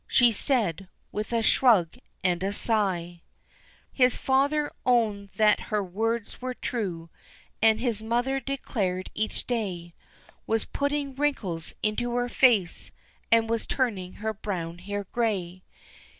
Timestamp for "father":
4.17-4.71